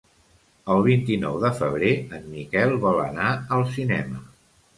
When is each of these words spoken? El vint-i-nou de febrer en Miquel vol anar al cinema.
El 0.75 0.79
vint-i-nou 0.87 1.37
de 1.43 1.51
febrer 1.59 1.91
en 2.21 2.25
Miquel 2.31 2.75
vol 2.87 2.99
anar 3.05 3.29
al 3.59 3.69
cinema. 3.79 4.25